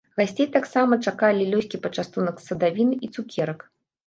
Гасцей 0.19 0.47
таксама 0.55 0.97
чакалі 1.11 1.45
лёгкі 1.51 1.81
пачастунак 1.85 2.35
з 2.41 2.49
садавіны 2.53 2.99
і 3.07 3.13
цукерак. 3.15 3.59